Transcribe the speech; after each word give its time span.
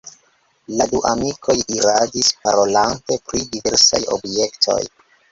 La 0.79 0.85
du 0.91 0.99
amikoj 1.09 1.55
iradis, 1.75 2.29
parolante 2.45 3.17
pri 3.27 3.41
diversaj 3.57 4.01
objektoj. 4.17 4.79